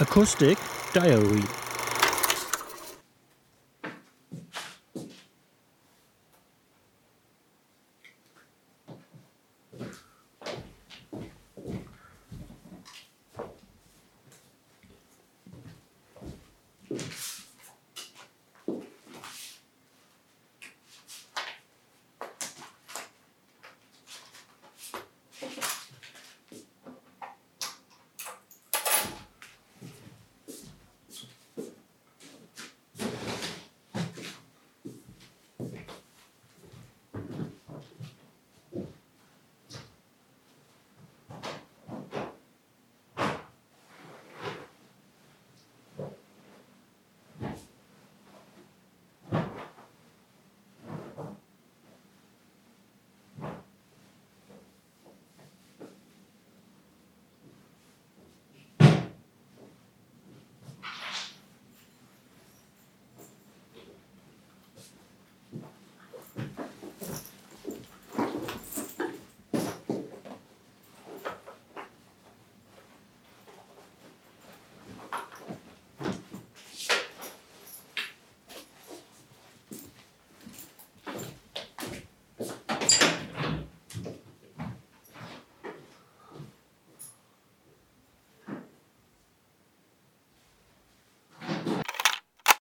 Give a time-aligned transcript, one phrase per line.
[0.00, 0.56] Acoustic
[0.92, 1.42] Diary.